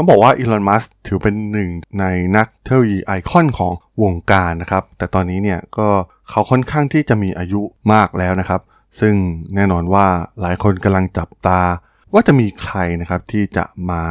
[0.00, 2.04] ต้องบอกว่าอีลอน มัสก์ถือเป็นหนึ่งใน
[2.36, 5.88] นักเทคโนโลยีไอคอนของวงการนะครับ แต่ตอนนี้เนี่ยก็
[6.30, 7.60] เขาค่อนข้างที่จะมีอายุ
[7.92, 8.60] มากแล้วนะครับ
[9.00, 9.14] ซึ่ง
[9.54, 10.06] แน่นอนว่า
[10.40, 11.60] หลายคนกำลังจับตา
[12.12, 14.02] ว่าจะมีใครนะครับที่จะมา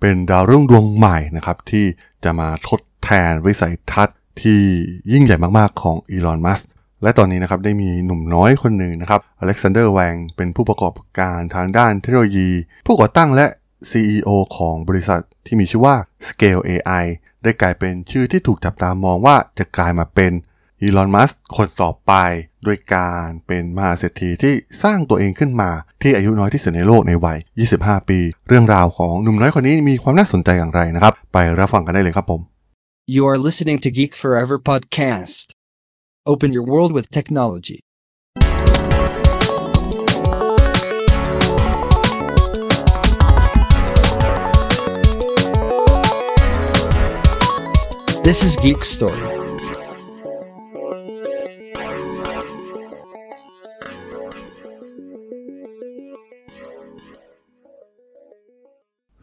[0.00, 1.84] เป็นดาวรุ่งดวงใหม่นะครับที่
[2.24, 4.60] จะมาทดแทนวิสัยทัศน์ที่
[5.12, 6.60] ยิ่งใหญ่มากๆของอีลอน มัสก์
[7.02, 12.48] และตอนนี้นะครับได้มีหนุ่มน้อยคนหนึ่งนะครับอเล็กซานเดอร์แวงเป็นผู้ประกอบการทางด้านเทคโนโลยี
[12.86, 13.46] ผู้ก่อตั้งและ
[13.90, 15.96] CEO ของบริษัทที่มีชื่อว่า
[16.28, 17.04] Scale AI
[17.42, 20.32] ได้กลายเป็นชื่อที่ถูกจับตามองว่าจะกลายมาเป็น
[20.82, 22.12] อีลอนมัสคนต่อไป
[22.64, 25.70] โดยการเป็นมหาเศรษฐีที่สร้างตัวเองขึ้นมา
[26.02, 27.38] ที่อายุน้อยที่สุดในโลกในวัย
[27.74, 32.40] 25 ปี เรื่องราวของหนุ่มน้อยคนนี้มีความน่าสนใจอย่างไรนะครับ ไปรับฟังกันได้เลยครับผม
[33.16, 35.46] You are listening to Geek Forever podcast.
[36.32, 37.78] Open your world with technology.
[48.30, 49.28] This is Geek Story.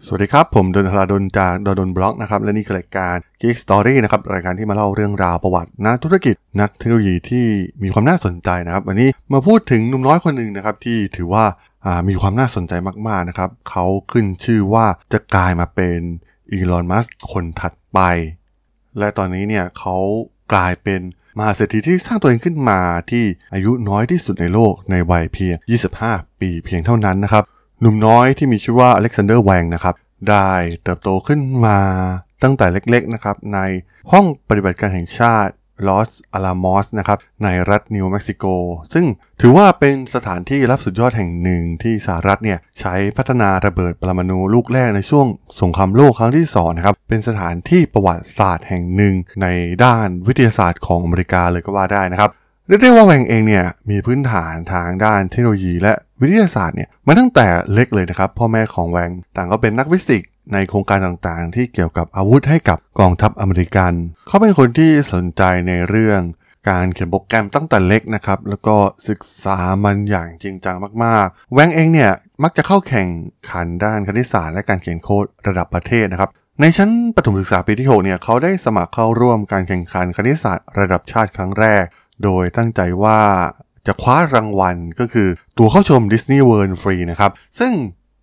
[0.06, 7.46] สวัสดีครับ ผมดนทราดนจากดนดนบล็อกนะครับ และนี่คือรายการ Geek Story นะครับ รายการที่มาเล่าเรื่องราวประวัตินักธุรกิจ นักเทคโนโลยีที่
[7.84, 11.46] มีความน่าสนใจนะครับ วันนี้มาพูดถึงหนุ่มน้อยคนหนึ่งนะครับ ที่ถือว่า
[11.86, 12.74] อ่ามีความน่าสนใจ
[13.08, 16.00] มาก ๆ นะครับ เขาขึ้นชื่อว่าจะกลายมาเป็น
[16.52, 18.00] อีลอน มัสคนถัดไป
[19.00, 19.98] และตอนนี้เนี่ยเขา
[20.54, 21.02] กลายเป็น
[21.38, 22.80] มหาเศรษฐีที่สร้างตัวเองขึ้นมา
[23.12, 25.56] ที่อายุน้อยที่สุดในโลกในวัยเพียง
[26.00, 27.44] 25 ปีเพียงเท่านั้นนะครับ
[27.82, 29.96] หนุ่มน้อยที่มีชื่อว่าอเล็กซานเดอร์แวงนะครับ
[30.30, 30.50] ได้
[30.84, 31.80] เติบโตขึ้นมา
[32.44, 33.60] ตั้งแต่เล็กๆนะครับใน
[34.12, 35.54] ห้องปฏิบัติการแห่งชาติ
[35.88, 38.46] ลอสอาลามอสนะครับในรัฐนิวเม็กซิโก
[38.94, 39.06] ซึ่ง
[39.42, 45.28] ถือว่าเป็นสถานที่รับสุดยอดแห่งหนึ่งที่สหรัฐเนี่ยใช้พัฒนาระเบิดปรมาณูลูกแรกในช่วง
[45.62, 49.48] สงครามโลกครั้งที่สองนะครับเป็นสถานที่ประวัติศาสตร์แห่งหนึ่งใน
[49.84, 52.32] ด้านวิทยาศาสตร์ของอเมริกาเลยก็ว่าได้นะครับ
[52.68, 63.94] เรียกได้ว่าแวงเองเนี่ยมีพื้นฐานทางด้านเทคโนโลยีและวิทยาศาสตร์เนี่ยมาตั้งแต่เล็กเลยนะครับพ่อแม่ของแวงต่างก็เป็นนักฟิสิกส์ ในโครงการต่างๆ ที่เกี่ยวกับอาวุธให้กับกองทัพอเมริกัน
[64.28, 66.22] เขาเป็นคนที่สนใจในเรื่อง
[66.70, 68.76] การเขียนโปรแกรมตั้งแต่เล็กนะครับ แล้วก็
[69.10, 72.12] ศึกษามันอย่างจริงจังมากๆ แวงเองเนี่ย
[72.44, 73.08] มักจะเข้าแข่ง
[73.52, 76.30] ขันด้านคณิตศาสตร์และการเขียนโค้ดระดับประเทศนะครับ
[76.62, 81.84] ในชั้นประถมศึกษาปีที่ 6 เนี่ย เขาได้สมัครเข้าร่วมการแข่งขันคณิตศาสตร์ระดับชาติครั้งแรก
[82.24, 83.20] โดยตั้งใจว่า
[83.88, 85.28] จะคว้ารางวัลก็คือ
[85.58, 87.72] ตัวเข้าชมดิสนีย์เวิลด์ฟรีนะครับ ซึ่ง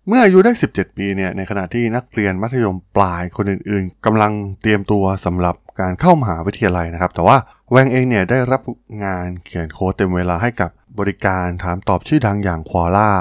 [0.07, 4.31] เมื่ออายุได้ 17 ปีเนี่ย ในขณะที่นักเรียนมัธยมปลายคนอื่นๆกำลัง
[4.61, 7.37] เตรียมตัวสำหรับการเข้ามหาวิทยาลัยนะครับ แต่ว่า
[7.71, 8.61] แวงเองเนี่ยได้รับ
[9.03, 10.69] งานเขียนโค้ดเต็มเวลาให้กับ
[10.99, 13.11] บริการถามตอบชื่อดังอย่าง Quora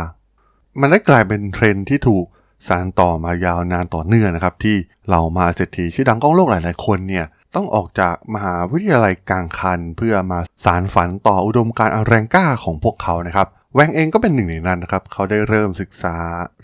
[0.81, 2.25] มันได้กลายเป็นเทรนด์ที่ถูก
[2.69, 4.77] สานต่อมายาวนานต่อเนื่องนะครับ ที่
[5.07, 16.17] เหล่ามหาเศรษฐีชื่อดังก้องโลกหลายๆคนเนี่ยต้องออกจากมหาวิทยาลัยกลางคัน เพื่อมาสานฝันต่ออุดมการณ์อันแรงกล้าของพวกเขานะครับ แวงเองก็เป็นหนึ่งในนั้นนะครับ เขาได้เริ่มศึกษา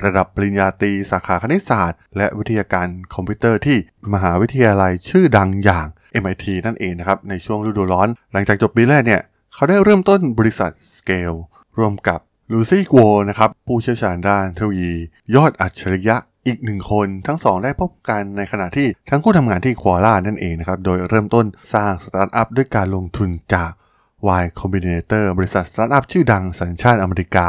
[0.04, 3.78] ระดับปริญญาตรีสาขาคณิตศาสตร์ และวิทยาการคอมพิวเตอร์ที่
[4.12, 5.86] มหาวิทยาลัยชื่อดังอย่าง
[6.22, 9.22] MIT นั่นเองนะครับ ในช่วงฤดูร้อน หลังจากจบปีแรกเนี่ย
[9.54, 11.38] เขาได้เริ่มต้นบริษัท Scale
[11.78, 12.20] ร่วมกับ
[12.52, 14.94] ลูซี่กัวนะครับ ผู้เชี่ยวชาญด้านเทคโนโลยี
[15.34, 23.72] ยอดอัจฉริยะอีกหนึ่งคนทั้งสองได้พบกันในขณะที่ทั้งคู่ทำงานที่ Quora นั่นเองนะครับ โดยเริ่มต้นสร้างสตาร์ทอัพด้วยการลงทุนจาก
[24.40, 27.48] Y Combinator บริษัทสตาร์ทอัพชื่อดังสัญชาติอเมริกา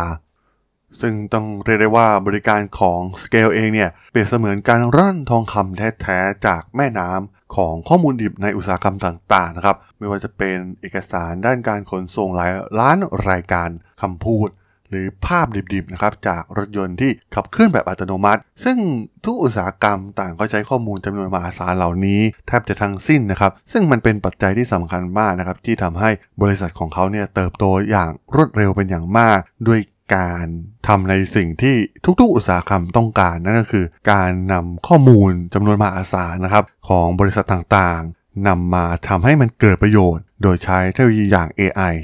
[1.01, 12.97] ซึ่งต้องเรียกได้ว่าบริการของ Scale เองเนี่ย เปรียบเสมือนการร่อนทองคำแท้ๆ จากแม่น้ำของข้อมูลดิบในอุตสาหกรรมต่างๆนะครับ ไม่ว่าจะเป็นเอกสารด้านการขนส่งหลายล้าน
[13.29, 13.69] รายการ
[14.01, 14.47] คำพูด
[14.89, 18.77] หรือภาพดิบๆนะครับจากรถยนต์ที่ขับเคลื่อนแบบอัตโนมัติ ซึ่ง
[19.25, 26.09] ทุกอุตสาหกรรมต่างก็ใช้ข้อมูลจำนวนมหาศาลเหล่านี้ แทบจะทั้งสิ้นนะครับ ซึ่งมันเป็นปัจจัยที่สำคัญมากนะครับ ที่ทำให้
[26.41, 29.79] บริษัทของเขาเนี่ยเติบโตอย่างรวดเร็วเป็นอย่างมาก ด้วย
[30.15, 30.47] การ
[30.87, 31.75] ทำในสิ่งที่
[32.19, 41.95] ทุกๆ อุตสาหกรรมต้องการนั่นก็คือ การนำข้อมูลจำนวนมหาศาลนะครับของบริษัทต่างๆนำมาทำให้มันเกิดประโยชน์ โดยใช้เทคโนโลยีอย่าง AI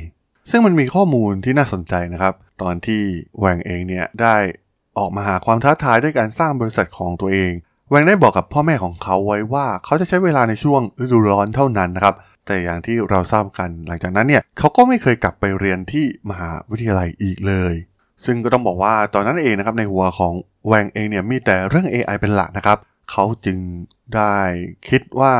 [0.49, 3.01] ซึ่งมันมีข้อมูลที่น่าสนใจนะครับ ตอนที่
[3.37, 4.35] แหวงเองเนี่ยได้
[4.97, 7.51] ออกมาหาความท้าทายด้วยการสร้างบริษัทของตัวเอง
[7.89, 12.15] แหวงได้บอกกับพ่อแม่ของเขาไว้ว่าเขาจะใช้เวลาในช่วงฤดูร้อนเท่านั้นนะครับ
[12.47, 17.73] แต่อย่างที่เราทราบกันหลังจากนั้นเนี่ยเขาก็ไม่เคยกลับไปเรียนที่มหาวิทยาลัยอีกเลย
[18.25, 20.33] ซึ่งก็ต้องบอกว่าตอนนั้นเองนะครับในหัวของ
[20.65, 22.77] แหวงเองเนี่ยมีแต่เรื่อง AI เป็นหลักนะครับ
[23.11, 23.57] เขาจึง
[24.15, 24.35] ได้
[24.89, 25.33] คิดว่า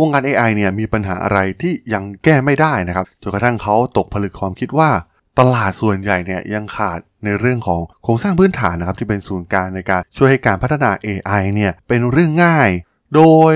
[0.00, 4.90] วงการ AI เนี่ยมีปัญหาอะไรที่ยังแก้ไม่ได้นะครับจนกระทั่งเขาตกผลึกความคิดว่า
[5.38, 12.70] ตลาดส่วนใหญ่เนี่ยยังขาดในเรื่องของโครงสร้างพื้นฐานนะครับที่เป็นศูนย์กลางในการช่วยให้การพัฒนา AI เนี่ยเป็นเรื่องง่าย
[13.14, 13.52] โดย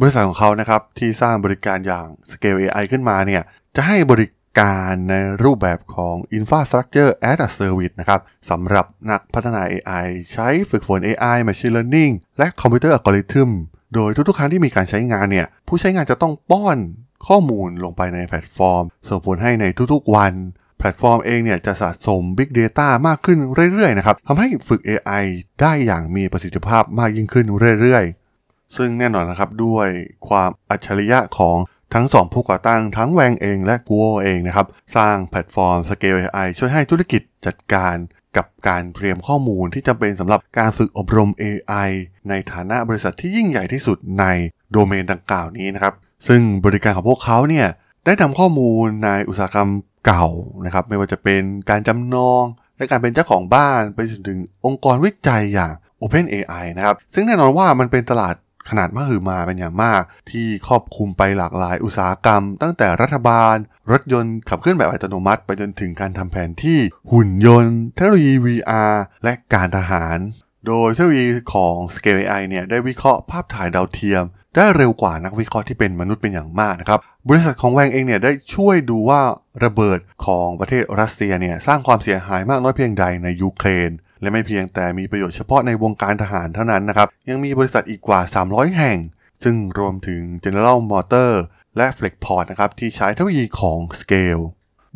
[0.00, 3.42] บริษัทของเขานะครับที่สร้างบริการอย่าง Scale AI ขึ้นมาเนี่ย
[3.76, 4.28] จะให้บริ
[4.60, 5.14] การใน
[5.44, 8.20] รูปแบบของ Infrastructure as a Service นะครับ
[8.50, 13.50] สำหรับนักพัฒนา AI ใช้ฝึกฝน AI Machine Learning และคอมพิวเตอร์อัลกอริทึม
[13.94, 16.78] โดยทุกๆ ครั้งที่มีการใช้งานเนี่ยผู้ใช้งานจะต้องป้อน
[17.26, 20.34] ข้อมูลลงไปในแพลตฟอร์ม ส่งผลให้ในทุกๆวัน
[20.78, 23.38] แพลตฟอร์มเองเนี่ยจะสะสม Big Data มากขึ้น
[23.72, 25.24] เรื่อยๆนะครับทำให้ฝึก AI
[25.60, 27.46] ได้อย่างมีประสิทธิภาพมากยิ่งขึ้น
[27.80, 29.88] เรื่อยๆ ซึ่งแน่นอนนะครับด้วย
[30.28, 31.56] ความอัจฉริยะของ
[31.94, 37.96] ทั้งสองผู้ก่อตั้งทั้งแวงเองและกูโอเองนะครับสร้างแพลตฟอร์ม Scale AI ช่วยให้ธุรกิจจัดการ
[38.36, 41.90] กับการเตรียมข้อมูลที่จำเป็นสำหรับการฝึกอบรม AI
[42.28, 44.24] ในฐานะบริษัทที่ยิ่งใหญ่ที่สุดใน
[44.72, 45.94] โดเมนดังกล่าวนี้นะครับ
[46.28, 47.66] ซึ่งบริการของพวกเขาเนี่ย
[48.04, 49.68] ได้นำข้อมูลในอุตสาหกรรม
[50.06, 50.26] เก่า
[50.64, 52.44] นะครับ ไม่ว่าจะเป็นการจำนอง
[52.76, 58.34] และการเป็นเจ้าของบ้านไปจนถึงองค์กรวิจัยอย่าง OpenAI นะครับ ซึ่งแน่นอนว่ามันเป็นตลาด
[58.70, 63.54] ขนาดมหึมาเป็นอย่างมาก ที่ครอบคลุมไปหลากหลายอุตสาหกรรม ตั้งแต่รัฐบาล
[63.90, 66.78] รถยนต์ขับเคลื่อนแบบอัตโนมัติ ไปจนถึงการทำแผนที่
[67.12, 68.92] หุ่นยนต์ เทคโนโลยี VR
[69.24, 70.16] และการทหาร
[70.66, 74.24] โดยเทคโนโลยีของ Scale AI เนี่ยได้วิเคราะห์ภาพถ่ายดาวเทียม
[74.54, 79.20] ได้เร็วกว่านักวิเคราะห์ที่เป็นมนุษย์เป็นอย่างมากนะครับ บริษัทของแวงเองเนี่ยได้ช่วยดูว่า
[79.64, 83.90] ระเบิดของประเทศรัสเซียเนี่ยสร้างความเสียหายมากน้อยเพียงใดในยูเครน
[84.20, 88.98] และไม่เพียงแต่มีประโยชน์เฉพาะในวงการทหารเท่านั้นนะครับ ยังมีบริษัทอีกกว่า 300 แห่ง
[89.44, 91.32] ซึ่งรวมถึง General Motor
[91.76, 94.42] และ Flexport นะครับที่ใช้เทคโนโลยีของ Scale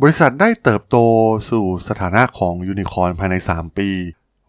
[0.02, 0.96] บริษัทได้เติบโต
[1.50, 3.90] สู่สถานะของยูนิคอร์นภายใน 3 ปี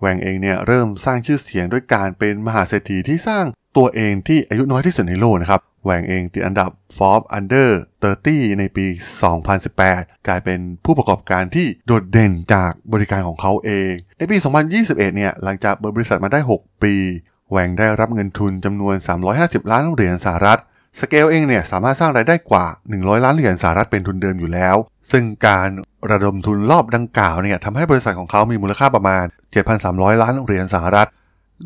[0.01, 3.45] แวงเองเนี่ยเริ่มสร้างชื่อเสียงด้วยการเป็นมหาเศรษฐีที่สร้าง
[3.77, 7.69] ตัวเองที่อายุน้อยที่สุดในโลกนะครับ แหวงเองติดอันดับ Forbes Under
[8.13, 8.85] 30 ในปี
[9.51, 14.37] 2018 กลายเป็นผู้ประกอบการที่โดดเด่นจากบริการของเขาเอง ในปี
[14.75, 16.95] 2021 เนี่ยหลังจากเปิดบริษัทมาได้ 6 ปี
[17.49, 18.95] แหวงได้รับเงินทุนจำนวน
[19.33, 20.59] 350 ล้านเหรียญสหรัฐ
[20.99, 22.65] สเกลเองเนี่ยสามารถสร้างรายได้กว่า
[22.95, 24.75] 100 ล้านเหรียญสหรัฐเป็นทุนเดิมอยู่แล้ว
[25.11, 25.69] ซึ่งการ
[26.11, 29.25] ระดมทุนรอบดังกล่าวเนี่ยทำให้บริษัทของเขามีมูลค่าประมาณ
[29.73, 31.09] 7,300 ล้านเหรียญสหรัฐ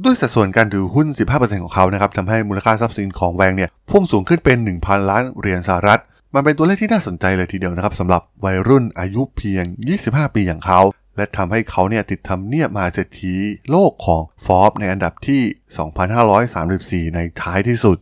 [0.03, 6.01] ด้วยสัดส่วนการถือหุ้น 15%ของเขานะครับทำให้มูลค่าทรัพย์สินของแวงเนี่ยพุ่งสูงขึ้นเป็น 1,000 ล้านเหรียญสหรัฐ
[6.33, 9.65] มันเป็นตัวเลขที่น่าสนใจเลยทีเดียวนะครับสำหรับวัยรุ่นอายุเพียง
[9.99, 10.81] 25 ปีอย่างเขา
[11.17, 13.33] และทำให้เขาเนี่ยติดทำเนียบมหาเศรษฐี
[13.69, 15.41] โลกของฟอร์บในอันดับที่
[17.07, 17.97] 2,534 ในท้ายที่สุด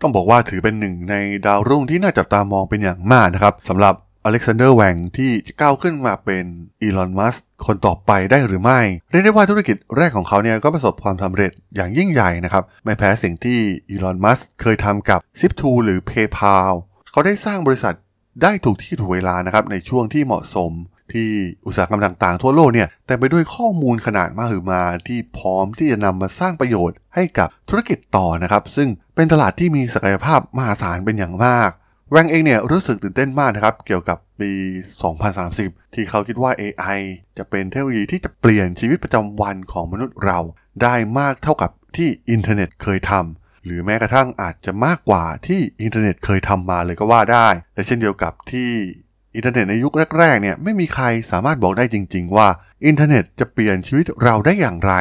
[0.00, 1.16] ต้องบอกว่าถือเป็นหนึ่งใน
[1.46, 6.44] ดาวรุ่งที่น่าจับตามองเป็นอย่างมากนะครับสำหรับ อเล็กซานเดอร์แวงที่จะก้าวขึ้นมาเป็น
[6.82, 7.36] อีลอนมัส
[7.66, 8.80] คนต่อไปได้หรือไม่
[9.10, 13.58] เรียกได้ว่าธุรกิจแรกของเขาเนี่ยก็ประสบความสำเร็จอย่างยิ่งใหญ่นะครับ ไม่แพ้สิ่งที่
[13.90, 16.72] อีลอนมัสเคยทำกับ Zip2 หรือ PayPal
[17.10, 17.94] เขาได้สร้างบริษัท
[18.42, 20.72] ได้ถูกที่ถูกเวลานะครับในช่วงที่เหมาะสม
[21.12, 21.30] ที่
[21.66, 31.70] อุตสาหกรรมต่างๆ ทั่วโลกเนี่ยแต่ไปด้วยข้อมูลขนาดมหึมาที่พร้อมที่จะนำมาสร้างประโยชน์ให้กับธุรกิจต่อนะครับ ซึ่งเป็นตลาดที่มีศักยภาพมหาศาลเป็นอย่างมาก
[32.14, 34.50] แวงเองเนี่ยรู้สึกตื่นเต้นมากนะครับ เกี่ยวกับปี
[35.22, 36.98] 2030 ที่เขาคิดว่า AI
[37.38, 40.38] จะเป็นเทคโนโลยีที่จะเปลี่ยนชีวิตประจำวันของมนุษย์เรา
[40.82, 48.70] ได้มากเท่ากับที่อินเทอร์เน็ตเคยทำหรือแม้กระทั่งอาจจะมากกว่าที่อินเทอร์เน็ตเคยทำมาเลยก็ว่าได้ และเช่นเดียวกับที่
[49.34, 52.48] อินเทอร์เน็ตในยุคแรกๆเนี่ยไม่มีใครสามารถบอกได้จริง ๆ ว่า
[52.86, 54.92] อินเทอร์เน็ตจะเปลี่ยนชีวิตเราได้อย่างไร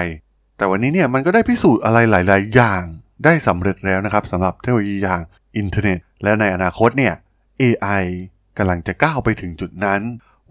[0.57, 2.83] แต่วันนี้เนี่ยมันก็ได้พิสูจน์อะไรหลาย ๆ อย่าง
[3.25, 5.21] ได้สำเร็จแล้วนะครับสำหรับเทคโนโลยีอย่าง
[5.57, 7.13] อินเทอร์เน็ต และในอนาคตเนี่ย
[7.61, 8.03] AI
[8.57, 10.01] กำลังจะก้าวไปถึงจุดนั้น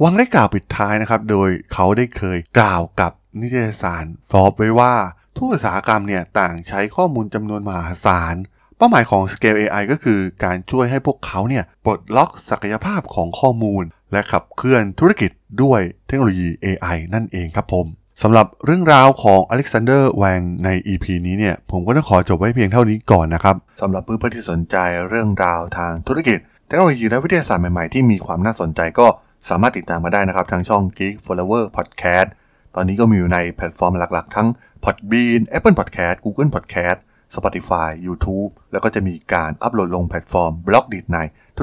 [0.02, 4.94] วังได้กล่าวปิดท้ายนะครับ โดยเขาได้เคยกล่าวกับนิตยสารฟอบไว้ว่า
[5.36, 8.34] ทุกอุตสาหกรรมเนี่ยต่างใช้ข้อมูลจำนวนมหาศาล
[8.76, 15.30] เป้าหมายของ Scale AI ก็คือการช่วยให้พวกเขาเนี่ยปลดล็อกศักยภาพของข้อมูล และขับเคลื่อนธุรกิจ
[15.62, 17.86] ด้วยเทคโนโลยี AI นั่นเองครับผม
[18.22, 24.76] สำหรับเรื่องราวของอเล็กซานเดอร์แวงใน EP นี้เนี่ย ผมก็ต้องขอจบไว้เพียงเท่านี้ก่อนนะครับสำหรับเพื่อนๆที่สนใจ
[25.08, 29.06] เรื่องราวทางธุรกิจเทคโนโลยีและวิทยาศาสตร์ใหม่ๆที่มีความน่าสนใจก็
[29.48, 32.28] สามารถติดตามมาได้นะครับ ทางช่อง Geek Forever Podcast
[32.74, 34.48] ตอนนี้ก็มีอยู่ในแพลตฟอร์มหลักๆ ทั้ง
[34.84, 36.98] Podbean Apple Podcast Google Podcast
[37.34, 41.18] Spotify YouTube แล้วก็จะมีการอัปโหลดลงแพลตฟอร์ม Blockdit ใน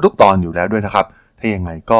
[0.06, 1.06] ทุกๆ ตอนอยู่แล้วด้วยนะครับ
[1.40, 2.00] ถ้ายังไงก็